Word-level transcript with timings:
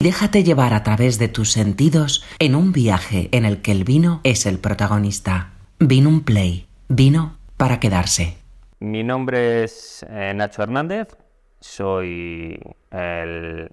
Déjate 0.00 0.44
llevar 0.44 0.74
a 0.74 0.84
través 0.84 1.18
de 1.18 1.26
tus 1.26 1.50
sentidos 1.50 2.24
en 2.38 2.54
un 2.54 2.70
viaje 2.70 3.28
en 3.32 3.44
el 3.44 3.62
que 3.62 3.72
el 3.72 3.82
vino 3.82 4.20
es 4.22 4.46
el 4.46 4.60
protagonista. 4.60 5.54
Vino 5.80 6.08
un 6.08 6.22
play. 6.22 6.68
Vino 6.88 7.36
para 7.56 7.80
quedarse. 7.80 8.38
Mi 8.78 9.02
nombre 9.02 9.64
es 9.64 10.06
eh, 10.08 10.32
Nacho 10.36 10.62
Hernández. 10.62 11.16
Soy 11.58 12.60
el, 12.92 13.72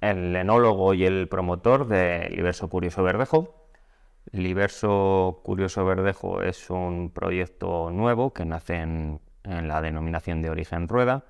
enólogo 0.00 0.94
y 0.94 1.06
el 1.06 1.26
promotor 1.26 1.88
de 1.88 2.30
Liberso 2.30 2.68
Curioso 2.68 3.02
Verdejo. 3.02 3.66
Liberso 4.30 5.40
Curioso 5.42 5.84
Verdejo 5.84 6.40
es 6.40 6.70
un 6.70 7.10
proyecto 7.10 7.90
nuevo 7.90 8.32
que 8.32 8.44
nace 8.44 8.76
en 8.76 9.20
la 9.42 9.82
denominación 9.82 10.40
de 10.40 10.50
origen 10.50 10.86
Rueda, 10.86 11.24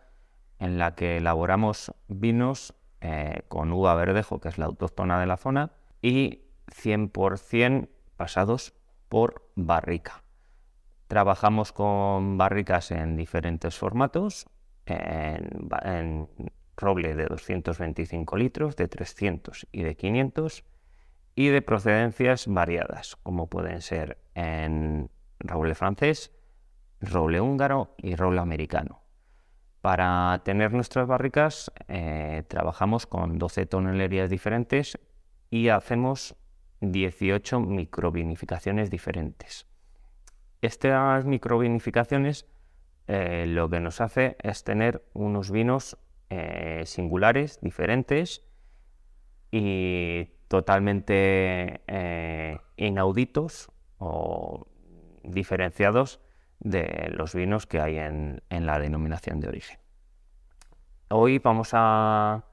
en 0.58 0.76
la 0.76 0.95
que 0.95 1.16
elaboramos 1.16 1.95
vinos 2.08 2.74
eh, 3.07 3.43
con 3.48 3.71
uva 3.71 3.95
verdejo, 3.95 4.41
que 4.41 4.48
es 4.48 4.57
la 4.57 4.64
autóctona 4.64 5.21
de 5.21 5.27
la 5.27 5.36
zona, 5.36 5.73
y 6.00 6.41
100% 6.68 7.90
pasados 8.17 8.72
por 9.11 9.50
barrica. 9.57 10.25
Trabajamos 11.07 11.72
con 11.72 12.39
barricas 12.39 12.90
en 12.93 13.14
diferentes 13.17 13.76
formatos, 13.76 14.46
en, 14.86 16.29
roble 16.79 17.14
de 17.14 17.26
225 17.26 18.39
litros, 18.39 18.75
de 18.76 18.89
300 18.89 19.67
y 19.71 19.82
de 19.82 19.96
500, 19.96 20.64
y 21.34 21.48
de 21.48 21.61
procedencias 21.61 22.46
variadas, 22.46 23.17
como 23.17 23.50
pueden 23.50 23.82
ser 23.82 24.17
en 24.34 25.11
roble 25.40 25.75
francés, 25.75 26.32
roble 27.03 27.43
húngaro 27.43 27.96
y 27.98 28.14
roble 28.14 28.40
americano. 28.40 29.04
Para 29.84 30.40
tener 30.44 30.72
nuestras 30.72 31.06
barricas 31.06 31.70
eh, 31.88 32.44
trabajamos 32.48 33.06
con 33.06 33.38
12 33.38 33.66
tonelerías 33.66 34.30
diferentes 34.30 34.98
y 35.50 35.69
hacemos 35.69 36.36
18 36.80 37.61
microvinificaciones 37.61 38.91
diferentes. 38.91 39.67
Estas 40.62 41.27
microvinificaciones 41.27 42.47
eh, 43.09 43.44
lo 43.47 43.69
que 43.69 43.81
nos 43.81 44.00
hace 44.00 44.39
es 44.42 44.64
tener 44.64 45.05
unos 45.12 45.50
vinos 45.50 45.98
eh, 46.31 46.84
singulares, 46.87 47.61
diferentes 47.61 48.42
y 49.50 50.31
totalmente 50.48 51.83
inauditos 52.78 53.70
o 53.98 54.66
diferenciados 55.25 56.23
de 56.60 57.10
los 57.14 57.34
vinos 57.34 57.66
que 57.66 57.80
hay 57.80 57.98
en, 57.98 58.42
la 58.50 58.78
denominación 58.78 59.41
de 59.41 59.48
origen. 59.48 59.78
Hoy 61.08 61.38
vamos 61.38 61.70
a, 61.72 62.44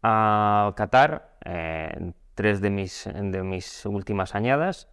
catar 0.00 1.38
eh, 1.44 2.12
tres 2.34 2.60
de 2.60 2.70
mis, 2.70 3.08
de 3.12 3.42
mis, 3.42 3.86
últimas 3.86 4.34
añadas. 4.34 4.88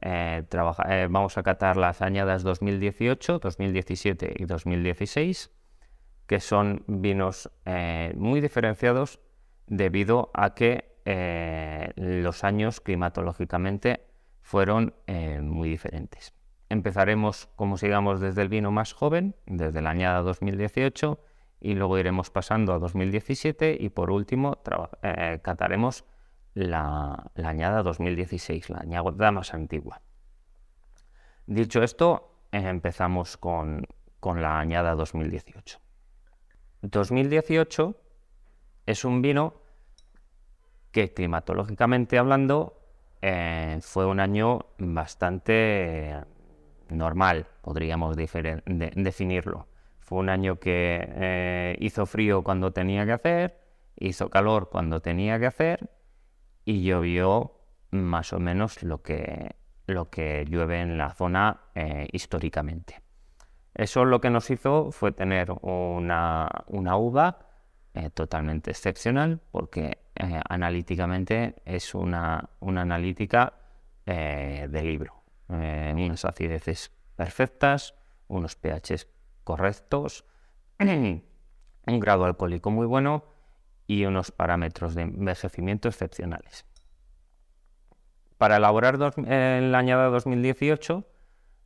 Eh, 0.00 0.44
eh, 0.88 1.08
vamos 1.10 1.38
a 1.38 1.42
catar 1.42 1.76
las 1.76 2.02
añadas 2.02 2.42
2018, 2.42 3.38
2017 3.38 4.34
y 4.36 4.44
2016, 4.44 5.50
que 6.26 6.40
son 6.40 6.84
vinos 6.86 7.50
muy 8.14 8.40
diferenciados 8.40 9.20
debido 9.66 10.30
a 10.34 10.54
que 10.54 10.94
los 11.96 12.44
años 12.44 12.80
climatológicamente 12.80 14.06
fueron 14.40 14.94
muy 15.42 15.68
diferentes. 15.68 16.34
Empezaremos, 16.68 17.48
como 17.56 17.76
sigamos, 17.76 18.20
desde 18.20 18.42
el 18.42 18.48
vino 18.48 18.70
más 18.70 18.92
joven, 18.92 19.36
desde 19.46 19.82
la 19.82 19.90
añada 19.90 20.22
2018, 20.22 21.20
y 21.60 21.74
luego 21.74 21.98
iremos 21.98 22.30
pasando 22.30 22.74
a 22.74 22.78
2017 22.78 23.78
y 23.80 23.88
por 23.88 24.10
último 24.10 24.58
eh, 25.02 25.40
cataremos 25.42 26.04
la, 26.52 27.30
añada 27.42 27.82
2016, 27.82 28.68
la 28.68 28.78
añada 28.78 29.32
más 29.32 29.54
antigua. 29.54 30.02
Dicho 31.46 31.82
esto, 31.82 32.38
empezamos 32.52 33.36
con, 33.36 33.86
la 34.22 34.58
añada 34.58 34.94
2018. 34.94 35.78
2018 36.82 37.96
es 38.86 39.04
un 39.04 39.22
vino 39.22 39.54
que 40.90 41.14
climatológicamente 41.14 42.18
hablando 42.18 42.78
eh, 43.22 43.78
fue 43.80 44.04
un 44.06 44.20
año 44.20 44.66
bastante 44.78 46.14
normal, 46.88 47.46
podríamos 47.62 48.16
definirlo. 48.16 49.66
Fue 50.00 50.18
un 50.18 50.28
año 50.28 50.60
que 50.60 51.00
eh, 51.02 51.76
hizo 51.80 52.04
frío 52.04 52.42
cuando 52.42 52.72
tenía 52.72 53.06
que 53.06 53.12
hacer, 53.12 53.60
hizo 53.96 54.28
calor 54.28 54.68
cuando 54.70 55.00
tenía 55.00 55.38
que 55.38 55.46
hacer 55.46 55.90
y 56.64 56.82
llovió 56.82 57.52
más 57.90 58.32
o 58.32 58.38
menos 58.38 58.82
lo 58.82 59.02
que, 59.02 59.56
lo 59.86 60.10
que 60.10 60.44
llueve 60.46 60.80
en 60.80 60.98
la 60.98 61.10
zona 61.14 61.62
eh, 61.74 62.06
históricamente. 62.12 63.00
Eso 63.74 64.04
lo 64.04 64.20
que 64.20 64.30
nos 64.30 64.50
hizo 64.50 64.92
fue 64.92 65.12
tener 65.12 65.50
una, 65.62 66.50
uva 66.68 67.38
eh, 67.94 68.10
totalmente 68.10 68.70
excepcional 68.70 69.40
porque 69.50 69.98
analíticamente 70.48 71.56
es 71.64 71.94
una, 71.94 72.50
una 72.60 72.82
analítica 72.82 73.54
de 74.06 74.82
libro 74.82 75.23
eh, 75.48 75.92
unas 75.96 76.24
acideces 76.24 76.92
perfectas, 77.16 77.94
unos 78.28 78.56
pHs 78.56 79.08
correctos, 79.44 80.24
un 80.78 82.00
grado 82.00 82.24
alcohólico 82.24 82.70
muy 82.70 82.86
bueno 82.86 83.24
y 83.86 84.04
unos 84.06 84.32
parámetros 84.32 84.94
de 84.94 85.02
envejecimiento 85.02 85.88
excepcionales. 85.88 86.64
Para 88.38 88.56
elaborar 88.56 88.98
la 88.98 89.78
añada 89.78 90.08
2018, 90.08 91.06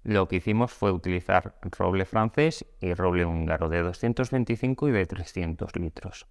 lo 0.05 0.29
que 0.29 0.37
hicimos 0.37 0.73
fue 0.73 0.93
utilizar 0.93 1.59
roble 1.63 2.05
francés 2.05 2.67
y 2.81 2.95
roble 2.95 3.25
húngaro 3.25 3.69
de 3.69 3.83
225 3.83 4.89
y 4.89 4.93
de 4.93 5.07
300 5.07 5.77
litros. 5.77 6.27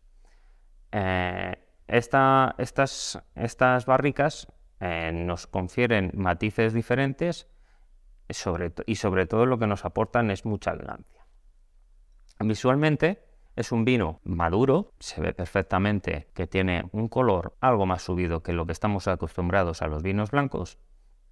Eh, 0.91 1.55
estas, 1.87 3.19
estas 3.35 3.85
barricas 3.85 4.47
eh, 4.79 5.11
nos 5.13 5.47
confieren 5.47 6.11
matices 6.15 6.73
diferentes 6.73 7.47
y 8.85 8.95
sobre 8.95 9.25
todo 9.25 9.45
lo 9.45 9.57
que 9.57 9.67
nos 9.67 9.85
aportan 9.85 10.31
es 10.31 10.45
mucha 10.45 10.71
elegancia. 10.71 11.25
Visualmente 12.39 13.23
es 13.55 13.71
un 13.71 13.85
vino 13.85 14.21
maduro, 14.23 14.93
se 14.99 15.19
ve 15.19 15.33
perfectamente 15.33 16.27
que 16.35 16.45
tiene 16.45 16.83
un 16.91 17.07
color 17.07 17.57
algo 17.59 17.87
más 17.87 18.03
subido 18.03 18.43
que 18.43 18.53
lo 18.53 18.67
que 18.67 18.71
estamos 18.71 19.07
acostumbrados 19.07 19.81
a 19.81 19.87
los 19.87 20.03
vinos 20.03 20.29
blancos. 20.29 20.77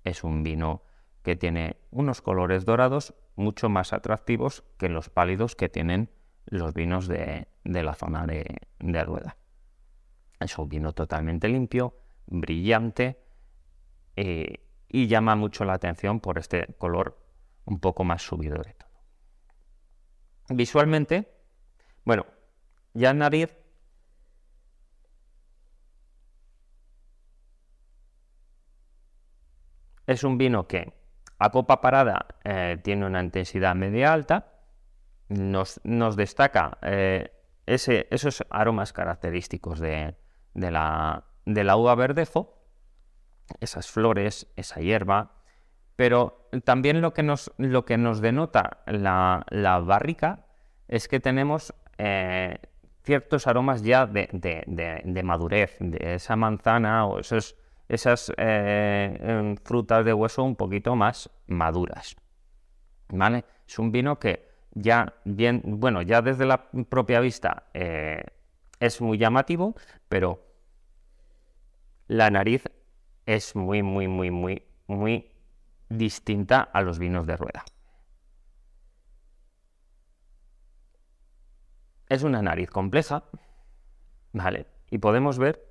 Es 0.03 0.23
un 0.23 0.41
vino 0.41 0.81
que 1.22 1.35
tiene 1.35 1.78
unos 1.91 2.23
colores 2.23 2.66
dorados 2.66 3.13
mucho 3.35 3.69
más 3.69 3.94
atractivos 3.94 4.63
que 4.79 4.89
los 4.89 5.09
pálidos 5.09 5.55
que 5.55 5.69
tienen 5.69 6.09
los 6.45 6.73
vinos 6.73 7.07
de, 7.07 7.47
la 7.63 7.94
zona 7.94 8.25
de, 8.25 8.57
de 8.79 9.03
Rueda. 9.03 9.38
Es 10.39 10.57
un 10.57 10.67
vino 10.67 10.94
totalmente 10.94 11.47
limpio, 11.47 11.95
brillante, 12.25 13.19
eh, 14.15 14.65
y 14.87 15.07
llama 15.07 15.35
mucho 15.35 15.65
la 15.65 15.73
atención 15.73 16.19
por 16.19 16.37
este 16.37 16.73
color 16.77 17.17
un 17.65 17.79
poco 17.79 18.03
más 18.03 18.21
subido 18.21 18.57
de 18.57 18.73
todo. 18.73 18.89
Visualmente, 20.49 21.31
bueno, 22.03 22.25
ya 22.93 23.13
nariz 23.13 23.57
es 30.05 30.23
un 30.23 30.37
vino 30.37 30.67
que 30.67 30.93
a 31.39 31.49
copa 31.49 31.81
parada 31.81 32.27
eh, 32.43 32.77
tiene 32.83 33.05
una 33.05 33.21
intensidad 33.21 33.75
media 33.75 34.13
alta, 34.13 34.51
nos, 35.27 35.81
destaca 36.15 36.77
eh, 36.83 37.31
esos 37.65 38.45
aromas 38.49 38.93
característicos 38.93 39.79
de, 39.79 40.15
la, 40.53 41.25
de 41.45 41.63
la 41.63 41.75
uva 41.75 41.95
verdejo 41.95 42.54
esas 43.59 43.89
flores, 43.89 44.47
esa 44.55 44.79
hierba, 44.79 45.31
pero 45.95 46.49
también 46.63 47.01
lo 47.01 47.13
que 47.13 47.23
nos, 47.23 47.51
lo 47.57 47.85
que 47.85 47.97
nos 47.97 48.21
denota 48.21 48.83
la, 48.85 49.45
barrica 49.85 50.45
es 50.87 51.07
que 51.07 51.19
tenemos 51.19 51.73
eh, 51.97 52.57
ciertos 53.03 53.47
aromas 53.47 53.81
ya 53.81 54.05
de, 54.05 55.21
madurez, 55.23 55.77
de 55.79 56.15
esa 56.15 56.35
manzana 56.35 57.05
o 57.05 57.19
esos, 57.19 57.55
esas 57.87 58.33
eh, 58.37 59.17
em, 59.21 59.55
frutas 59.57 60.03
de 60.03 60.13
hueso 60.13 60.43
un 60.43 60.55
poquito 60.55 60.95
más 60.95 61.29
maduras. 61.47 62.15
¿Vale? 63.09 63.45
Es 63.67 63.79
un 63.79 63.91
vino 63.91 64.19
que 64.19 64.49
ya 64.71 65.13
bien, 65.23 65.61
bueno, 65.65 66.01
ya 66.01 66.21
desde 66.21 66.45
la 66.45 66.69
propia 66.89 67.19
vista 67.21 67.67
eh, 67.73 68.23
es 68.79 68.99
muy 68.99 69.17
llamativo, 69.17 69.75
pero 70.09 70.43
la 72.07 72.29
nariz 72.29 72.65
es 73.25 73.55
muy, 73.55 73.83
muy, 73.83 74.07
muy, 74.07 74.31
muy, 74.31 74.63
muy 74.87 75.31
distinta 75.89 76.61
a 76.61 76.81
los 76.81 76.99
vinos 76.99 77.25
de 77.25 77.37
rueda. 77.37 77.66
Es 82.07 82.23
una 82.23 82.41
nariz 82.41 82.69
compleja, 82.69 83.23
¿vale? 84.31 84.67
Y 84.91 84.99
podemos 84.99 85.39
ver 85.39 85.66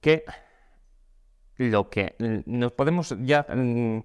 que 0.00 0.24
lo 1.56 1.88
que 1.88 2.14
nos 2.46 2.72
podemos 2.72 3.16
ya 3.20 3.46
mm, 3.48 4.00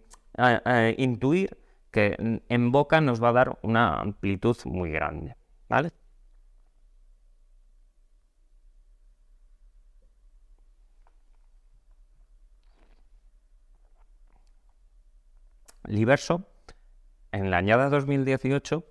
intuir 0.98 1.57
que 1.92 2.15
en 2.48 2.72
boca 2.72 3.01
nos 3.01 3.22
va 3.22 3.30
a 3.30 3.33
dar 3.33 3.60
una 3.63 4.00
amplitud 4.00 4.56
muy 4.65 4.92
grande, 4.92 5.36
¿vale? 5.68 5.92
Liberso, 15.89 16.47
en 17.31 17.50
la 17.50 17.57
añada 17.57 17.89
2018, 17.89 18.86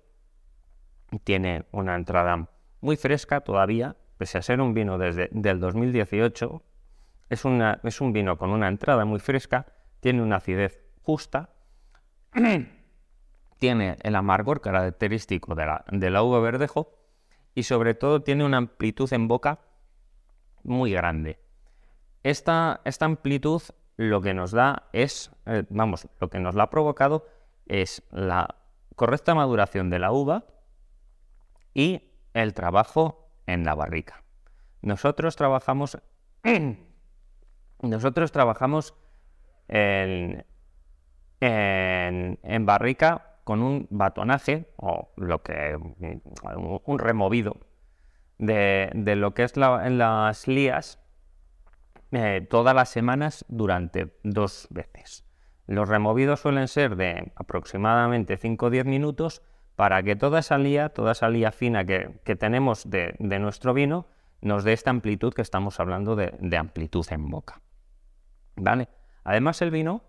tiene 1.23 1.65
una 1.71 1.95
entrada 1.95 2.49
muy 2.81 2.97
fresca 2.97 3.39
todavía, 3.39 3.95
pese 4.17 4.37
a 4.37 4.41
ser 4.41 4.59
un 4.59 4.73
vino 4.73 4.97
desde 4.97 5.29
del 5.31 5.61
2018, 5.61 6.61
es, 7.29 7.45
una, 7.45 7.79
es 7.85 8.01
un 8.01 8.11
vino 8.11 8.37
con 8.37 8.49
una 8.49 8.67
entrada 8.67 9.05
muy 9.05 9.21
fresca, 9.21 9.65
tiene 10.01 10.21
una 10.21 10.35
acidez 10.35 10.83
justa, 11.01 11.51
tiene 13.59 13.97
el 14.01 14.15
amargor 14.15 14.59
característico 14.59 15.55
de 15.55 15.65
la, 15.65 15.85
de 15.89 16.09
la 16.09 16.21
uva 16.21 16.41
verdejo 16.41 16.97
y 17.55 17.63
sobre 17.63 17.93
todo 17.93 18.23
tiene 18.23 18.43
una 18.43 18.57
amplitud 18.57 19.11
en 19.13 19.29
boca 19.29 19.61
muy 20.63 20.91
grande. 20.91 21.39
Esta, 22.23 22.81
esta 22.83 23.05
amplitud 23.05 23.61
lo 23.99 24.21
que 24.21 24.33
nos 24.33 24.51
da 24.51 24.83
es, 24.93 25.29
eh, 25.45 25.65
vamos, 25.69 26.07
lo 26.21 26.29
que 26.29 26.39
nos 26.39 26.55
la 26.55 26.63
ha 26.63 26.69
provocado 26.69 27.27
es 27.65 28.01
la 28.11 28.55
correcta 28.95 29.35
maduración 29.35 29.89
de 29.89 29.99
la 29.99 30.13
uva 30.13 30.45
y 31.73 32.13
el 32.33 32.53
trabajo 32.53 33.29
en 33.45 33.65
la 33.65 33.75
barrica. 33.75 34.23
Nosotros 34.81 35.35
trabajamos, 35.35 35.97
nosotros 37.81 38.31
trabajamos 38.31 38.95
en, 39.67 40.45
barrica 42.61 43.41
con 43.43 43.61
un 43.61 43.85
batonaje 43.89 44.71
o 44.77 45.11
lo 45.17 45.43
que 45.43 45.75
un 45.75 46.99
removido 46.99 47.57
de, 48.37 48.91
lo 49.17 49.33
que 49.33 49.43
es 49.43 49.57
en 49.57 49.97
las 49.97 50.47
lías 50.47 50.99
eh, 52.11 52.45
todas 52.49 52.73
las 52.73 52.89
semanas 52.89 53.45
durante 53.49 54.17
dos 54.23 54.67
veces. 54.71 55.25
Los 55.67 55.87
removidos 55.87 56.39
suelen 56.39 56.67
ser 56.67 56.95
de 56.95 57.31
aproximadamente 57.35 58.37
5 58.37 58.65
o 58.65 58.69
10 58.71 58.85
minutos 58.85 59.43
para 59.75 60.01
que 60.01 60.15
toda 60.15 60.39
esa 60.39 60.57
lía, 60.57 60.89
toda 60.89 61.11
esa 61.11 61.29
lía 61.29 61.51
fina 61.51 61.85
que, 61.85 62.35
tenemos 62.39 62.89
de, 62.89 63.15
nuestro 63.19 63.75
vino, 63.75 64.07
nos 64.41 64.63
dé 64.63 64.73
esta 64.73 64.89
amplitud 64.89 65.33
que 65.33 65.43
estamos 65.43 65.79
hablando 65.79 66.15
de, 66.15 66.57
amplitud 66.57 67.05
en 67.11 67.29
boca. 67.29 67.61
¿Vale? 68.55 68.89
Además 69.23 69.61
el 69.61 69.69
vino, 69.69 70.01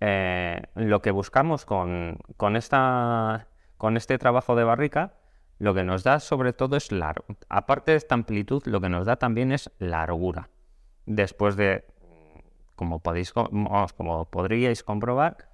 eh, 0.00 0.60
lo 0.74 1.00
que 1.00 1.12
buscamos 1.12 1.64
con, 1.64 2.18
este 2.56 4.18
trabajo 4.18 4.56
de 4.56 4.64
barrica, 4.64 5.14
lo 5.60 5.72
que 5.72 5.84
nos 5.84 6.02
da 6.02 6.18
sobre 6.18 6.52
todo 6.52 6.76
es 6.76 6.90
largo. 6.90 7.26
Aparte 7.48 7.92
de 7.92 7.98
esta 7.98 8.16
amplitud, 8.16 8.64
lo 8.66 8.80
que 8.80 8.88
nos 8.88 9.06
da 9.06 9.14
también 9.16 9.52
es 9.52 9.70
largura 9.78 10.50
después 11.06 11.56
de, 11.56 11.84
como, 12.74 13.00
podéis, 13.00 13.32
como 13.32 14.24
podríais 14.30 14.82
comprobar, 14.82 15.50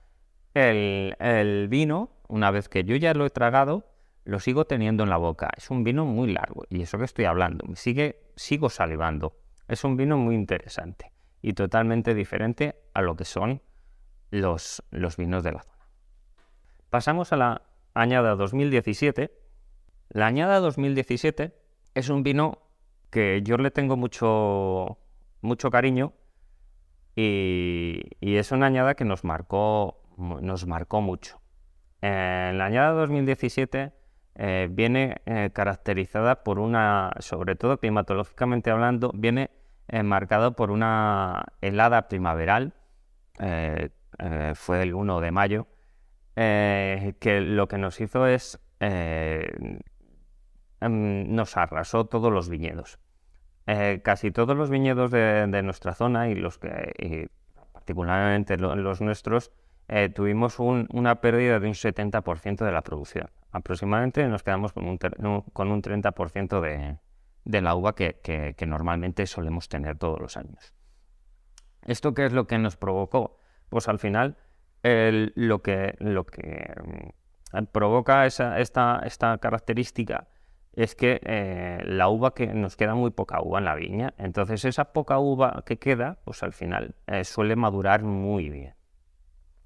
el, 0.54 1.68
vino, 1.68 2.10
una 2.28 2.50
vez 2.50 2.68
que 2.68 2.84
yo 2.84 2.96
ya 2.96 3.14
lo 3.14 3.26
he 3.26 3.30
tragado, 3.30 3.86
lo 4.24 4.40
sigo 4.40 4.64
teniendo 4.66 5.04
en 5.04 5.10
la 5.10 5.16
boca. 5.16 5.50
Es 5.56 5.70
un 5.70 5.84
vino 5.84 6.04
muy 6.04 6.32
largo, 6.32 6.64
y 6.68 6.82
eso 6.82 6.98
que 6.98 7.04
estoy 7.04 7.24
hablando, 7.24 7.64
me 7.66 7.76
sigue, 7.76 8.20
sigo 8.36 8.68
salivando. 8.68 9.36
Es 9.68 9.84
un 9.84 9.96
vino 9.96 10.16
muy 10.16 10.34
interesante 10.34 11.12
y 11.42 11.52
totalmente 11.52 12.14
diferente 12.14 12.76
a 12.92 13.02
lo 13.02 13.16
que 13.16 13.24
son 13.24 13.62
los, 14.30 14.82
los 14.90 15.16
vinos 15.16 15.42
de 15.42 15.52
la 15.52 15.62
zona. 15.62 15.86
Pasamos 16.90 17.32
a 17.32 17.36
la 17.36 17.62
añada 17.94 18.34
2017. 18.34 19.32
La 20.10 20.26
añada 20.26 20.58
2017 20.58 21.56
es 21.94 22.08
un 22.08 22.22
vino 22.22 22.58
que 23.10 23.42
yo 23.42 23.56
le 23.58 23.70
tengo 23.70 23.96
mucho, 23.96 24.98
mucho 25.42 25.70
cariño 25.70 26.12
y, 27.16 28.00
es 28.20 28.52
una 28.52 28.66
añada 28.66 28.94
que 28.94 29.04
nos 29.04 29.24
marcó, 29.24 30.02
nos 30.16 30.66
marcó 30.66 31.00
mucho. 31.00 31.40
En 32.00 32.58
la 32.58 32.66
añada 32.66 32.92
2017 32.92 33.92
eh, 34.36 34.68
viene 34.70 35.20
eh, 35.26 35.50
caracterizada 35.52 36.42
por 36.44 36.58
una, 36.58 37.10
sobre 37.18 37.56
todo 37.56 37.78
climatológicamente 37.78 38.70
hablando, 38.70 39.12
viene 39.14 39.50
eh, 39.88 40.02
marcado 40.02 40.54
por 40.56 40.70
una 40.70 41.44
helada 41.60 42.08
primaveral, 42.08 42.74
fue 44.54 44.82
el 44.82 44.94
1 44.94 45.20
de 45.20 45.30
mayo, 45.30 45.66
que 46.34 47.40
lo 47.40 47.68
que 47.68 47.78
nos 47.78 48.00
hizo 48.00 48.26
es, 48.26 48.60
em, 48.80 49.78
nos 50.80 51.56
arrasó 51.56 52.06
todos 52.06 52.30
los 52.32 52.48
viñedos. 52.48 52.98
Eh, 53.66 54.00
casi 54.02 54.30
todos 54.30 54.56
los 54.56 54.70
viñedos 54.70 55.10
de, 55.10 55.62
nuestra 55.62 55.94
zona 55.94 56.28
y 56.28 56.34
los 56.34 56.58
que, 56.58 57.28
particularmente 57.72 58.56
los 58.56 59.00
nuestros, 59.00 59.52
eh, 59.88 60.08
tuvimos 60.08 60.58
una 60.58 61.20
pérdida 61.20 61.60
de 61.60 61.68
un 61.68 61.74
70% 61.74 62.64
de 62.64 62.72
la 62.72 62.82
producción. 62.82 63.28
Aproximadamente 63.52 64.26
nos 64.28 64.42
quedamos 64.42 64.72
con 64.72 64.86
un, 64.86 64.98
con 65.52 65.70
un 65.70 65.82
30% 65.82 66.60
de, 66.60 66.98
de, 67.44 67.60
la 67.60 67.74
uva 67.74 67.94
que, 67.94 68.54
normalmente 68.66 69.26
solemos 69.26 69.68
tener 69.68 69.98
todos 69.98 70.20
los 70.20 70.36
años. 70.36 70.74
¿Esto 71.82 72.14
qué 72.14 72.26
es 72.26 72.32
lo 72.32 72.46
que 72.46 72.58
nos 72.58 72.76
provocó? 72.76 73.36
Pues 73.68 73.88
al 73.88 73.98
final 73.98 74.36
lo 74.82 75.62
que, 75.62 75.96
lo 75.98 76.24
que 76.24 76.72
mm, 77.52 77.64
provoca 77.72 78.26
esa, 78.26 78.60
esta, 78.60 79.02
esta 79.04 79.38
característica 79.38 80.28
es 80.72 80.94
que 80.94 81.20
eh, 81.24 81.82
la 81.84 82.08
uva 82.08 82.34
que 82.34 82.46
nos 82.48 82.76
queda 82.76 82.94
muy 82.94 83.10
poca 83.10 83.40
uva 83.42 83.58
en 83.58 83.64
la 83.64 83.74
viña, 83.74 84.14
entonces 84.18 84.64
esa 84.64 84.92
poca 84.92 85.18
uva 85.18 85.62
que 85.66 85.78
queda, 85.78 86.18
pues 86.24 86.42
al 86.42 86.52
final 86.52 86.94
eh, 87.06 87.24
suele 87.24 87.56
madurar 87.56 88.02
muy 88.02 88.48
bien. 88.48 88.74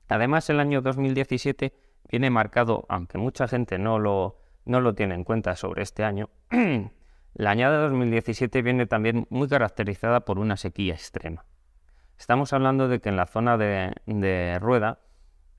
Además, 0.08 0.48
el 0.50 0.60
año 0.60 0.82
2017 0.82 1.74
viene 2.10 2.30
marcado, 2.30 2.84
aunque 2.88 3.18
mucha 3.18 3.48
gente 3.48 3.78
no 3.78 3.98
lo, 3.98 4.38
no 4.64 4.80
lo 4.80 4.94
tiene 4.94 5.14
en 5.14 5.24
cuenta 5.24 5.56
sobre 5.56 5.82
este 5.82 6.04
año, 6.04 6.30
la 7.34 7.50
añada 7.50 7.78
2017 7.82 8.62
viene 8.62 8.86
también 8.86 9.26
muy 9.30 9.48
caracterizada 9.48 10.20
por 10.20 10.38
una 10.38 10.56
sequía 10.56 10.94
extrema. 10.94 11.44
Estamos 12.18 12.52
hablando 12.52 12.88
de 12.88 13.00
que 13.00 13.08
en 13.08 13.16
la 13.16 13.26
zona 13.26 13.58
de 13.58 14.58
Rueda 14.60 15.03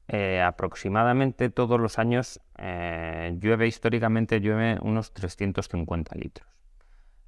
eh, 0.08 0.40
aproximadamente 0.42 1.50
todos 1.50 1.80
los 1.80 1.98
años 1.98 2.40
eh, 2.60 3.36
llueve, 3.40 3.66
históricamente 3.66 4.40
llueve 4.40 4.78
unos 4.82 5.14
350 5.14 6.16
litros. 6.16 6.48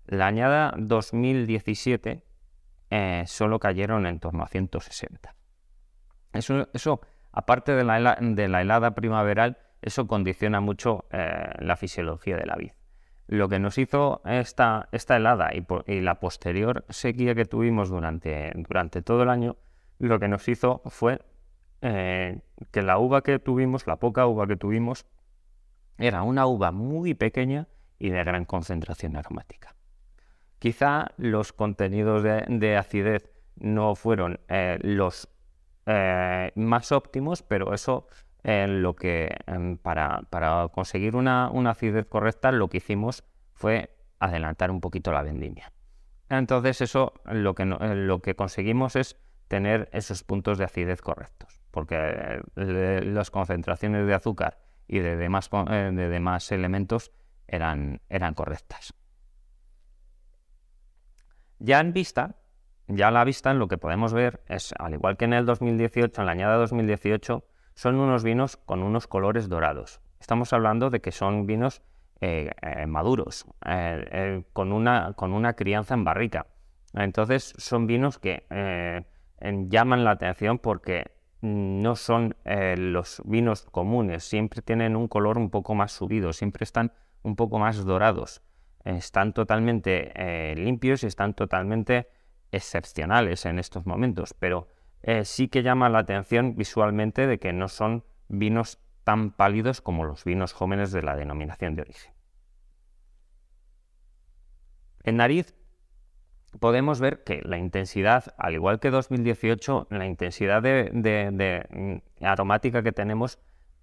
La 0.05 0.27
añada 0.27 0.73
2017 0.77 2.23
eh, 2.91 3.23
solo 3.25 3.59
cayeron 3.59 4.05
en 4.05 4.19
torno 4.19 4.43
a 4.43 4.47
160. 4.47 5.35
Eso, 6.33 6.67
eso 6.71 7.01
aparte 7.31 7.71
de 7.71 7.83
la, 7.83 8.17
de 8.21 8.47
la, 8.47 8.61
helada 8.61 8.93
primaveral, 8.93 9.57
eso 9.81 10.05
condiciona 10.07 10.59
mucho 10.59 11.05
la 11.11 11.75
fisiología 11.77 12.37
de 12.37 12.45
la 12.45 12.55
vid. 12.55 12.71
Lo 13.27 13.49
que 13.49 13.59
nos 13.59 13.77
hizo 13.77 14.21
esta, 14.25 14.87
esta 14.91 15.17
helada 15.17 15.49
y, 15.53 15.65
y, 15.91 16.01
la 16.01 16.19
posterior 16.19 16.85
sequía 16.89 17.35
que 17.35 17.45
tuvimos 17.45 17.89
durante, 17.89 18.51
durante 18.55 19.01
todo 19.01 19.23
el 19.23 19.29
año, 19.29 19.57
lo 19.99 20.19
que 20.19 20.27
nos 20.27 20.47
hizo 20.47 20.81
fue 20.85 21.19
eh, 21.89 22.41
que 22.71 22.81
la 22.81 22.97
uva 22.97 23.21
que 23.21 23.39
tuvimos, 23.39 23.87
la 23.87 23.95
poca 23.95 24.27
uva 24.27 24.45
que 24.45 24.57
tuvimos, 24.57 25.05
era 25.97 26.23
una 26.23 26.45
uva 26.45 26.71
muy 26.71 27.13
pequeña 27.13 27.69
y 27.97 28.09
de 28.09 28.23
gran 28.25 28.43
concentración 28.43 29.15
aromática. 29.15 29.73
Quizá 30.59 31.11
los 31.15 31.53
contenidos 31.53 32.23
de, 32.23 32.75
acidez 32.77 33.31
no 33.55 33.95
fueron 33.95 34.41
eh, 34.49 34.79
los 34.81 35.29
eh, 35.85 36.51
más 36.55 36.91
óptimos, 36.91 37.41
pero 37.41 37.73
eso 37.73 38.07
lo 38.43 38.95
que 38.95 39.35
em, 39.45 39.77
para, 39.77 40.21
conseguir 40.71 41.17
una, 41.17 41.47
acidez 41.69 42.05
correcta 42.05 42.51
lo 42.53 42.69
que 42.69 42.77
hicimos 42.77 43.25
fue 43.53 43.93
adelantar 44.19 44.71
un 44.71 44.79
poquito 44.79 45.11
la 45.11 45.21
vendimia. 45.21 45.71
Entonces 46.29 46.81
eso 46.81 47.13
lo 47.25 47.55
que, 47.55 47.65
lo 47.65 48.21
que 48.21 48.35
conseguimos 48.35 48.95
es 48.95 49.17
tener 49.47 49.89
esos 49.91 50.23
puntos 50.23 50.57
de 50.57 50.65
acidez 50.65 51.01
correctos 51.01 51.56
porque 51.77 52.41
eh, 52.55 53.01
las 53.05 53.29
concentraciones 53.29 54.07
de 54.07 54.15
azúcar 54.15 54.57
y 54.87 54.97
de 54.97 55.15
demás, 55.15 55.47
eh, 55.69 55.91
de 55.93 56.09
demás 56.09 56.51
elementos 56.51 57.11
eran, 57.47 58.01
eran 58.09 58.33
correctas. 58.33 58.95
Ya 61.59 61.79
en 61.79 61.93
vista, 61.93 62.37
ya 62.87 63.09
a 63.09 63.11
la 63.11 63.23
vista, 63.23 63.53
lo 63.53 63.67
que 63.67 63.77
podemos 63.77 64.11
ver 64.11 64.41
es, 64.47 64.73
al 64.79 64.95
igual 64.95 65.17
que 65.17 65.25
en 65.25 65.33
el 65.33 65.45
2018, 65.45 66.19
en 66.19 66.25
la 66.25 66.31
añada 66.31 66.55
2018, 66.55 67.45
son 67.75 67.99
unos 67.99 68.23
vinos 68.23 68.57
con 68.57 68.81
unos 68.81 69.05
colores 69.05 69.47
dorados. 69.47 70.01
Estamos 70.19 70.53
hablando 70.53 70.89
de 70.89 70.99
que 70.99 71.11
son 71.11 71.45
vinos 71.45 71.83
eh, 72.21 72.55
maduros, 72.87 73.45
con, 74.53 74.71
una, 74.71 75.13
con 75.13 75.31
una 75.31 75.53
crianza 75.53 75.93
en 75.93 76.03
barrica. 76.03 76.47
Entonces 76.95 77.53
son 77.59 77.85
vinos 77.85 78.17
que 78.17 78.47
llaman 79.39 80.03
la 80.03 80.09
atención 80.09 80.57
porque 80.57 81.16
no 81.41 81.95
son 81.95 82.35
eh, 82.45 82.75
los 82.77 83.21
vinos 83.25 83.63
comunes, 83.71 84.23
siempre 84.23 84.61
tienen 84.61 84.95
un 84.95 85.07
color 85.07 85.37
un 85.37 85.49
poco 85.49 85.75
más 85.75 85.91
subido, 85.91 86.33
siempre 86.33 86.63
están 86.63 86.91
un 87.23 87.35
poco 87.35 87.59
más 87.59 87.83
dorados, 87.85 88.41
están 88.83 89.33
totalmente 89.33 90.11
eh, 90.15 90.55
limpios 90.55 91.03
y 91.03 91.07
están 91.07 91.33
totalmente 91.33 92.07
excepcionales 92.51 93.45
en 93.45 93.59
estos 93.59 93.85
momentos, 93.85 94.33
pero 94.33 94.69
sí 95.23 95.47
que 95.47 95.63
llama 95.63 95.89
la 95.89 95.99
atención 95.99 96.55
visualmente 96.55 97.27
de 97.27 97.39
que 97.39 97.53
no 97.53 97.69
son 97.69 98.03
vinos 98.27 98.79
tan 99.03 99.31
pálidos 99.31 99.79
como 99.79 100.03
los 100.03 100.25
vinos 100.25 100.51
jóvenes 100.51 100.91
de 100.91 101.01
la 101.01 101.15
denominación 101.15 101.75
de 101.75 101.83
origen. 101.83 102.13
En 105.03 105.15
nariz 105.15 105.55
podemos 106.59 106.99
ver 106.99 107.23
que 107.23 107.41
la 107.43 107.57
intensidad, 107.57 108.33
al 108.37 108.53
igual 108.53 108.79
que 108.79 108.89
2018, 108.89 109.87
la 109.89 110.05
intensidad 110.05 110.61
de, 110.61 111.65
mm, 111.69 112.25
aromática 112.25 112.83
que 112.83 112.91
tenemos 112.91 113.39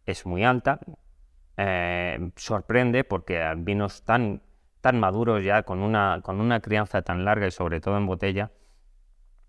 es 0.06 0.26
muy 0.26 0.44
alta. 0.44 0.80
Eh, 1.56 2.30
sorprende 2.36 3.04
porque 3.04 3.42
vinos 3.58 4.04
tan, 4.04 4.42
tan 4.80 4.98
maduros 4.98 5.44
ya, 5.44 5.62
con 5.62 5.80
una, 5.80 6.20
con 6.22 6.40
una 6.40 6.60
crianza 6.60 7.02
tan 7.02 7.24
larga 7.24 7.46
y 7.46 7.50
sobre 7.50 7.80
todo 7.80 7.96
en 7.96 8.06
botella, 8.06 8.50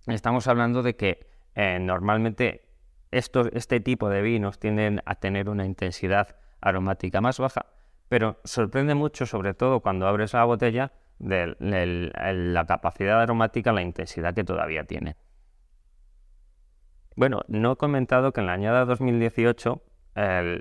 estamos 0.07 0.47
hablando 0.47 0.83
de 0.83 0.95
que 0.95 1.27
eh, 1.55 1.79
normalmente 1.79 2.65
este 3.11 3.79
tipo 3.79 4.09
de 4.09 4.21
vinos 4.21 4.59
tienden 4.59 5.01
a 5.05 5.15
tener 5.15 5.49
una 5.49 5.65
intensidad 5.65 6.35
aromática 6.61 7.21
más 7.21 7.39
baja, 7.39 7.65
pero 8.09 8.39
sorprende 8.43 8.93
mucho, 8.93 9.25
sobre 9.25 9.53
todo 9.53 9.79
cuando 9.79 10.07
abres 10.07 10.33
la 10.33 10.43
botella, 10.43 10.91
de, 11.19 11.55
la 11.59 12.65
capacidad 12.65 13.21
aromática, 13.21 13.71
la 13.71 13.81
intensidad 13.81 14.33
que 14.33 14.43
todavía 14.43 14.83
tiene. 14.85 15.15
Bueno, 17.15 17.41
no 17.47 17.73
he 17.73 17.75
comentado 17.77 18.33
que 18.33 18.41
en 18.41 18.47
la 18.47 18.53
añada 18.53 18.85
2018 18.85 19.81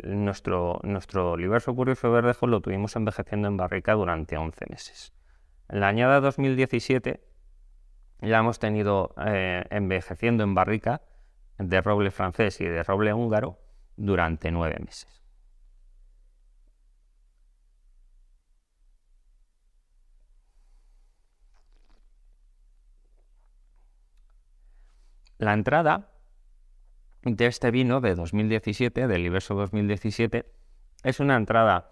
nuestro, 0.04 0.80
nuestro 0.82 1.36
Liberso 1.36 1.74
Curioso 1.74 2.10
Verdejo 2.10 2.46
lo 2.46 2.60
tuvimos 2.60 2.96
envejeciendo 2.96 3.48
en 3.48 3.56
barrica 3.56 3.94
durante 3.94 4.36
11 4.36 4.66
meses. 4.68 5.12
En 5.68 5.80
la 5.80 5.88
añada 5.88 6.20
2017 6.20 7.24
ya 8.20 8.38
hemos 8.38 8.58
tenido 8.58 9.14
eh, 9.24 9.64
envejeciendo 9.70 10.44
en 10.44 10.54
barrica 10.54 11.02
de 11.58 11.80
roble 11.80 12.10
francés 12.10 12.60
y 12.60 12.64
de 12.64 12.82
roble 12.82 13.12
húngaro 13.12 13.58
durante 13.96 14.50
nueve 14.50 14.76
meses. 14.80 15.23
La 25.38 25.52
entrada 25.52 26.10
de 27.22 27.46
este 27.46 27.70
vino 27.70 28.00
de 28.00 28.14
2017, 28.14 29.08
del 29.08 29.26
Iverso 29.26 29.54
2017, 29.54 30.46
es 31.02 31.20
una 31.20 31.36
entrada 31.36 31.90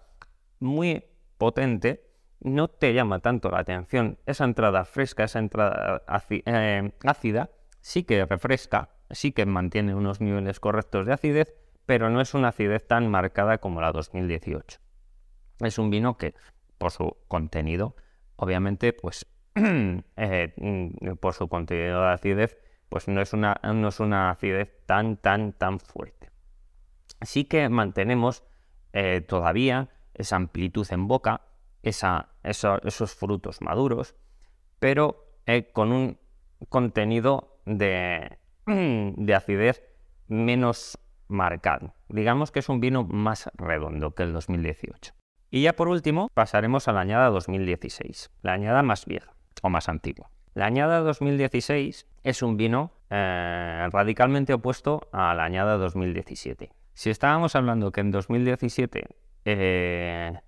muy 0.59 1.05
potente, 1.37 2.09
no 2.39 2.69
te 2.69 2.93
llama 2.93 3.19
tanto 3.19 3.49
la 3.49 3.59
atención. 3.59 4.17
Esa 4.25 4.45
entrada 4.45 4.85
fresca, 4.85 5.25
esa 5.25 5.39
entrada 5.39 6.03
eh, 6.29 6.91
ácida, 7.05 7.49
sí 7.81 8.03
que 8.03 8.25
refresca, 8.25 8.89
sí 9.09 9.31
que 9.31 9.45
mantiene 9.45 9.95
unos 9.95 10.21
niveles 10.21 10.59
correctos 10.59 11.05
de 11.05 11.13
acidez, 11.13 11.53
pero 11.85 12.09
no 12.09 12.21
es 12.21 12.33
una 12.33 12.49
acidez 12.49 12.87
tan 12.87 13.09
marcada 13.09 13.57
como 13.57 13.81
la 13.81 13.91
2018. 13.91 14.79
Es 15.59 15.77
un 15.77 15.89
vino 15.89 16.17
que, 16.17 16.33
por 16.77 16.91
su 16.91 17.17
contenido, 17.27 17.95
obviamente, 18.35 18.93
pues 18.93 19.25
eh, 19.55 20.53
mm, 20.55 21.15
por 21.19 21.33
su 21.33 21.47
contenido 21.47 22.01
de 22.01 22.13
acidez, 22.13 22.57
pues 22.93 23.07
no 23.07 23.21
es 23.21 23.33
una, 23.33 23.59
no 23.63 23.87
es 23.87 23.99
una 23.99 24.29
acidez 24.29 24.71
tan, 24.85 25.17
tan, 25.17 25.53
tan 25.53 25.79
fuerte. 25.79 26.29
Sí 27.21 27.45
que 27.45 27.67
mantenemos 27.67 28.43
eh, 28.91 29.21
todavía 29.21 29.89
esa 30.13 30.35
amplitud 30.35 30.85
en 30.91 31.07
boca, 31.07 31.41
esa, 31.81 32.29
esos 32.43 33.15
frutos 33.15 33.63
maduros, 33.63 34.13
pero 34.77 35.25
eh, 35.47 35.71
con 35.73 35.91
un 35.91 36.19
contenido 36.69 37.57
de, 37.65 38.37
de 38.67 39.33
acidez 39.33 39.81
menos 40.27 40.99
marcado. 41.27 41.95
Digamos 42.09 42.51
que 42.51 42.59
es 42.59 42.69
un 42.69 42.79
vino 42.79 43.05
más 43.05 43.49
redondo 43.55 44.13
que 44.13 44.21
el 44.21 44.33
2018. 44.33 45.15
Y 45.49 45.63
ya 45.63 45.73
por 45.73 45.87
último 45.87 46.29
pasaremos 46.35 46.87
a 46.87 46.91
la 46.91 47.01
añada 47.01 47.31
2016, 47.31 48.29
la 48.43 48.53
añada 48.53 48.83
más 48.83 49.07
vieja 49.07 49.33
o 49.63 49.71
más 49.71 49.89
antigua. 49.89 50.29
La 50.53 50.67
añada 50.67 50.99
2016 50.99 52.07
es 52.23 52.43
un 52.43 52.57
vino 52.57 52.91
eh, 53.09 53.87
radicalmente 53.91 54.53
opuesto 54.53 55.07
a 55.11 55.33
la 55.33 55.45
añada 55.45 55.77
2017. 55.77 56.71
Si 56.93 57.09
estábamos 57.09 57.55
hablando 57.55 57.91
que 57.91 58.01
en 58.01 58.11
2017 58.11 59.07
eh, 59.45 60.39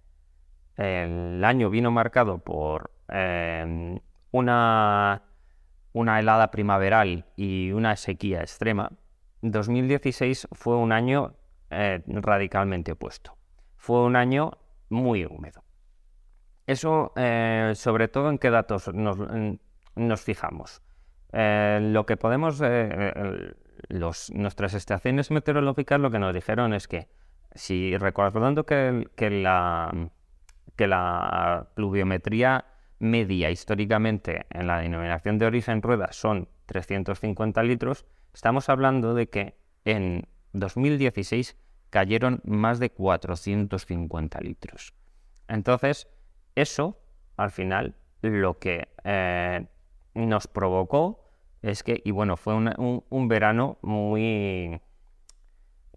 el 0.77 1.43
año 1.43 1.71
vino 1.71 1.89
marcado 1.89 2.37
por 2.37 2.91
eh, 3.09 3.99
una 4.31 5.21
helada 5.93 6.51
primaveral 6.51 7.25
y 7.35 7.71
una 7.71 7.95
sequía 7.95 8.41
extrema, 8.41 8.91
2016 9.41 10.49
fue 10.51 10.75
un 10.75 10.91
año 10.91 11.33
eh, 11.71 12.03
radicalmente 12.05 12.91
opuesto. 12.91 13.35
Fue 13.75 14.03
un 14.03 14.15
año 14.15 14.51
muy 14.89 15.25
húmedo. 15.25 15.63
Eso, 16.67 17.13
sobre 17.75 18.07
todo, 18.07 18.31
en 18.31 18.39
qué 18.39 18.49
datos 18.49 18.91
nos, 18.91 19.19
fijamos. 20.17 20.81
Eh, 21.33 21.79
lo 21.81 22.05
que 22.05 22.17
podemos, 22.17 22.61
nuestras 24.33 24.73
estaciones 24.73 25.31
meteorológicas 25.31 25.99
lo 25.99 26.11
que 26.11 26.19
nos 26.19 26.33
dijeron 26.33 26.73
es 26.73 26.87
que, 26.87 27.07
si 27.53 27.97
recordando 27.97 28.65
que, 28.65 29.07
que, 29.15 29.29
la, 29.29 30.09
que 30.75 30.87
la 30.87 31.67
pluviometría 31.75 32.65
media 32.99 33.51
históricamente 33.51 34.45
en 34.49 34.67
la 34.67 34.79
denominación 34.79 35.37
de 35.37 35.45
origen 35.45 35.81
rueda 35.81 36.11
son 36.11 36.47
350 36.65 37.63
litros, 37.63 38.05
estamos 38.33 38.69
hablando 38.69 39.13
de 39.13 39.29
que 39.29 39.57
en 39.83 40.27
2016 40.53 41.57
cayeron 41.89 42.41
más 42.43 42.79
de 42.79 42.89
450 42.89 44.39
litros. 44.41 44.93
Entonces, 45.47 46.07
eso, 46.55 46.99
al 47.37 47.51
final, 47.51 47.95
lo 48.21 48.57
que 48.59 48.87
eh, 49.03 49.67
nos 50.15 50.47
provocó 50.47 51.21
es 51.61 51.83
que, 51.83 52.01
y 52.03 52.11
bueno, 52.11 52.37
fue 52.37 52.53
un, 52.55 53.27
verano 53.27 53.77
muy, 53.81 54.79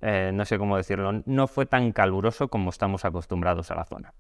eh, 0.01 0.31
no 0.33 0.45
sé 0.45 0.59
cómo 0.59 0.77
decirlo, 0.77 1.23
no 1.25 1.47
fue 1.47 1.67
tan 1.67 1.93
caluroso 1.93 2.49
como 2.49 2.71
estamos 2.71 3.05
acostumbrados 3.05 3.71
a 3.71 3.75
la 3.75 3.85
zona. 3.85 4.15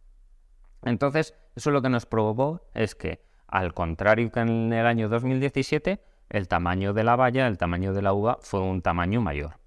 Entonces, 0.83 1.35
eso 1.57 1.71
lo 1.71 1.83
que 1.83 1.88
nos 1.88 2.07
provocó 2.07 2.69
es 2.75 2.95
que, 2.95 3.23
al 3.47 3.75
contrario 3.75 4.31
que 4.31 4.40
en 4.40 4.73
el 4.73 4.87
año 4.87 5.09
2017, 5.09 6.00
el 6.28 6.49
tamaño 6.49 6.93
de 6.93 7.05
la 7.05 7.17
valla, 7.17 7.47
el 7.47 7.59
tamaño 7.59 7.95
de 7.95 8.02
la 8.02 8.12
uva 8.12 8.38
fue 8.43 8.61
un 8.61 8.83
tamaño 8.83 9.21
mayor. 9.21 9.59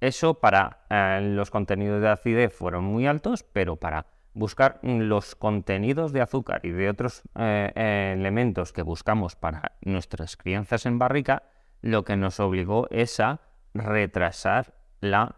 Eso 0.00 0.34
para 0.34 0.84
eh, 0.90 1.20
los 1.22 1.50
contenidos 1.50 2.00
de 2.00 2.08
acidez 2.08 2.52
fueron 2.52 2.84
muy 2.84 3.06
altos, 3.06 3.42
pero 3.42 3.76
para 3.76 4.06
buscar 4.34 4.80
los 4.82 5.34
contenidos 5.34 6.12
de 6.12 6.20
azúcar 6.20 6.60
y 6.64 6.70
de 6.70 6.88
otros 6.88 7.22
eh, 7.34 8.14
elementos 8.16 8.72
que 8.72 8.82
buscamos 8.82 9.36
para 9.36 9.76
nuestras 9.82 10.36
crianzas 10.36 10.86
en 10.86 10.98
barrica, 10.98 11.44
lo 11.80 12.04
que 12.04 12.16
nos 12.16 12.40
obligó 12.40 12.88
es 12.90 13.20
a 13.20 13.40
retrasar 13.74 14.74
la 15.00 15.36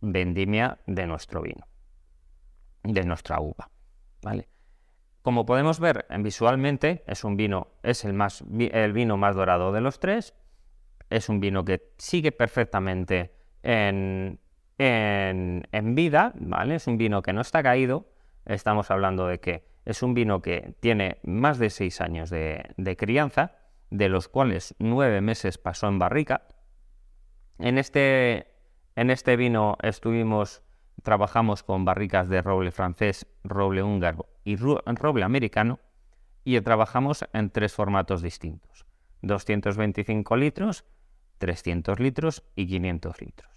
vendimia 0.00 0.78
de 0.86 1.06
nuestro 1.06 1.42
vino, 1.42 1.66
de 2.82 3.04
nuestra 3.04 3.40
uva. 3.40 3.70
¿vale? 4.22 4.48
Como 5.22 5.46
podemos 5.46 5.78
ver 5.78 6.06
visualmente, 6.18 7.04
es 7.06 7.24
un 7.24 7.36
vino, 7.36 7.68
es 7.82 8.04
el, 8.04 8.12
más, 8.12 8.44
el 8.58 8.92
vino 8.92 9.16
más 9.16 9.36
dorado 9.36 9.72
de 9.72 9.80
los 9.80 10.00
tres, 10.00 10.34
es 11.10 11.28
un 11.28 11.40
vino 11.40 11.64
que 11.64 11.92
sigue 11.98 12.32
perfectamente 12.32 13.34
en, 13.62 14.40
en, 14.78 15.94
vida, 15.94 16.32
¿vale? 16.36 16.76
Es 16.76 16.86
un 16.86 16.96
vino 16.96 17.22
que 17.22 17.32
no 17.32 17.40
está 17.40 17.62
caído, 17.62 18.06
estamos 18.46 18.90
hablando 18.90 19.26
de 19.26 19.40
que 19.40 19.64
es 19.84 20.02
un 20.02 20.14
vino 20.14 20.42
que 20.42 20.74
tiene 20.80 21.18
más 21.24 21.58
de 21.58 21.70
seis 21.70 22.00
años 22.00 22.30
de, 22.30 22.96
crianza, 22.98 23.56
de 23.90 24.08
los 24.08 24.28
cuales 24.28 24.74
nueve 24.78 25.20
meses 25.20 25.58
pasó 25.58 25.88
en 25.88 25.98
barrica. 25.98 26.46
En 27.58 27.78
este, 27.78 28.46
en 28.96 29.10
este 29.10 29.36
vino 29.36 29.76
estuvimos 29.82 30.62
trabajamos 31.02 31.62
con 31.62 31.84
barricas 31.84 32.28
de 32.28 32.42
roble 32.42 32.70
francés, 32.70 33.26
roble 33.42 33.82
húngaro 33.82 34.28
y 34.44 34.56
roble 34.56 35.24
americano 35.24 35.80
y 36.44 36.60
trabajamos 36.60 37.26
en 37.32 37.50
tres 37.50 37.74
formatos 37.74 38.22
distintos. 38.22 38.86
225 39.22 40.36
litros, 40.36 40.84
300 41.38 41.98
litros 42.00 42.42
y 42.56 42.66
500 42.66 43.20
litros. 43.20 43.50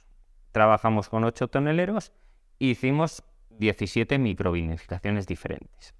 Trabajamos 0.52 1.10
con 1.10 1.24
8 1.24 1.48
toneleros 1.50 2.14
hicimos 2.60 3.24
17 3.60 4.18
microvinificaciones 4.18 5.28
diferentes. 5.28 5.94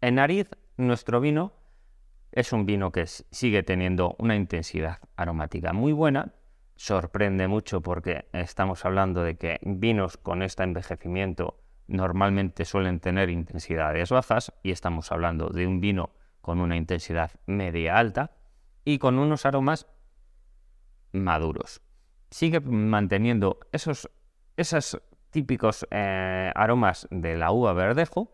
En 0.00 0.16
nariz, 0.16 0.50
nuestro 0.76 1.20
vino 1.20 1.52
es 2.32 2.52
un 2.52 2.66
vino 2.66 2.90
que 2.90 3.06
sigue 3.06 3.62
teniendo 3.62 4.16
una 4.18 4.34
intensidad 4.34 4.98
aromática 5.16 5.72
muy 5.72 5.92
buena. 5.92 6.34
Sorprende 6.74 7.46
mucho 7.46 7.80
porque 7.80 8.26
estamos 8.32 8.84
hablando 8.84 9.22
de 9.22 9.36
que 9.36 9.60
vinos 9.62 10.16
con 10.16 10.42
este 10.42 10.64
envejecimiento 10.64 11.60
normalmente 11.86 12.64
suelen 12.64 12.98
tener 12.98 13.30
intensidades 13.30 14.10
bajas 14.10 14.52
y 14.62 14.72
estamos 14.72 15.12
hablando 15.12 15.50
de 15.50 15.66
un 15.66 15.80
vino 15.80 16.10
con 16.40 16.58
una 16.60 16.76
intensidad 16.76 17.30
media 17.46 17.96
alta 17.96 18.32
y 18.84 18.98
con 18.98 19.18
unos 19.18 19.46
aromas 19.46 19.86
maduros. 21.12 21.83
Sigue 22.34 22.58
manteniendo 22.58 23.60
esos, 23.70 24.10
esos 24.56 25.00
típicos 25.30 25.86
eh, 25.92 26.50
aromas 26.56 27.06
de 27.12 27.36
la 27.36 27.52
uva 27.52 27.72
verdejo, 27.74 28.32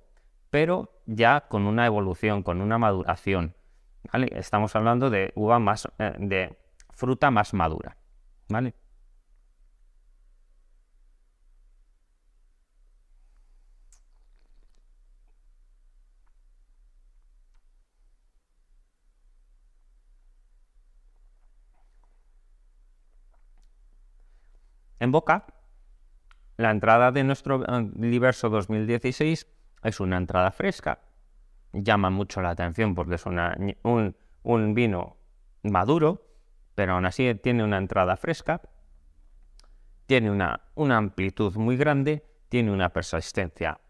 pero 0.48 1.02
ya 1.04 1.42
con 1.48 1.66
una 1.66 1.84
evolución, 1.84 2.42
con 2.42 2.62
una 2.62 2.78
maduración. 2.78 3.54
Estamos 4.30 4.74
hablando 4.74 5.10
de 5.10 5.34
uva 5.36 5.58
más, 5.58 5.86
eh, 5.98 6.14
de 6.18 6.56
fruta 6.94 7.30
más 7.30 7.52
madura. 7.52 7.98
¿Vale? 8.48 8.72
En 25.00 25.12
boca, 25.12 25.46
la 26.58 26.70
entrada 26.70 27.10
de 27.10 27.24
nuestro 27.24 27.64
eh, 27.64 27.90
Liberso 27.96 28.50
2016 28.50 29.46
es 29.82 30.00
una 30.00 30.18
entrada 30.18 30.50
fresca. 30.50 31.00
Llama 31.72 32.10
mucho 32.10 32.42
la 32.42 32.50
atención 32.50 32.94
porque 32.94 33.14
es 33.14 33.24
un, 33.24 34.74
vino 34.74 35.16
maduro, 35.62 36.26
pero 36.74 36.92
aún 36.92 37.06
así 37.06 37.34
tiene 37.36 37.64
una 37.64 37.78
entrada 37.78 38.16
fresca, 38.16 38.60
tiene 40.06 40.30
una, 40.30 40.68
una 40.74 40.98
amplitud 40.98 41.56
muy 41.56 41.78
grande, 41.78 42.26
tiene 42.50 42.70
una 42.70 42.90
persistencia 42.90 43.80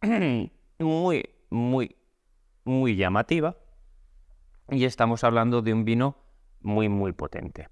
muy, 0.78 1.28
muy, 1.50 1.96
muy 2.64 2.96
llamativa. 2.96 3.56
Y 4.70 4.86
estamos 4.86 5.22
hablando 5.22 5.60
de 5.60 5.74
un 5.74 5.84
vino 5.84 6.16
muy, 6.60 6.88
muy 6.88 7.12
potente 7.12 7.68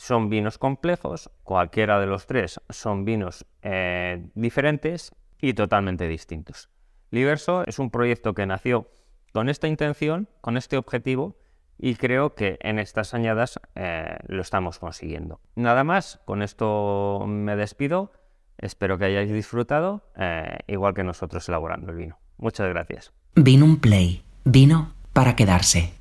son 0.00 0.30
vinos 0.30 0.56
complejos, 0.56 1.30
cualquiera 1.42 2.00
de 2.00 2.06
los 2.06 2.26
tres 2.26 2.60
son 2.70 3.04
vinos 3.04 3.46
eh, 3.62 4.26
diferentes 4.34 5.14
y 5.40 5.52
totalmente 5.52 6.08
distintos. 6.08 6.70
Liberso 7.10 7.64
es 7.66 7.78
un 7.78 7.90
proyecto 7.90 8.32
que 8.32 8.46
nació 8.46 8.90
con 9.32 9.50
esta 9.50 9.68
intención, 9.68 10.28
con 10.40 10.56
este 10.56 10.78
objetivo, 10.78 11.36
y 11.76 11.96
creo 11.96 12.34
que 12.34 12.58
en 12.62 12.78
estas 12.78 13.12
añadas 13.14 13.60
eh, 13.74 14.16
lo 14.26 14.40
estamos 14.40 14.78
consiguiendo. 14.78 15.40
Nada 15.54 15.84
más, 15.84 16.20
con 16.24 16.42
esto 16.42 17.24
me 17.26 17.56
despido. 17.56 18.12
Espero 18.58 18.98
que 18.98 19.06
hayáis 19.06 19.32
disfrutado, 19.32 20.10
eh, 20.16 20.60
igual 20.66 20.94
que 20.94 21.04
nosotros 21.04 21.46
elaborando 21.48 21.90
el 21.90 21.96
vino. 21.96 22.18
Muchas 22.38 22.68
gracias. 22.68 23.12
Vino 23.34 23.64
un 23.64 23.80
play, 23.80 24.24
vino 24.44 24.94
para 25.12 25.36
quedarse. 25.36 25.99